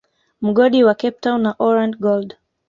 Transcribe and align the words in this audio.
Mgodi 0.41 0.83
wa 0.83 0.95
Cape 0.95 1.17
town 1.21 1.41
na 1.41 1.55
Orland 1.59 1.97
Gold 2.03 2.35